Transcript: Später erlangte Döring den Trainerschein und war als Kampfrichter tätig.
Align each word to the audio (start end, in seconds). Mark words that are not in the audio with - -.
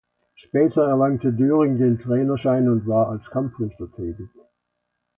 Später 0.33 0.83
erlangte 0.87 1.31
Döring 1.31 1.77
den 1.77 1.99
Trainerschein 1.99 2.67
und 2.69 2.87
war 2.87 3.09
als 3.09 3.29
Kampfrichter 3.29 3.87
tätig. 3.91 4.29